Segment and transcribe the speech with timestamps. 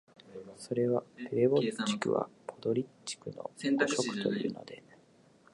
[0.57, 3.87] それは「ペレヴォッチクはポドリャッチクの誤植」
[4.23, 4.81] というので、